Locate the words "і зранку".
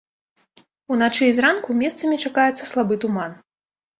1.31-1.75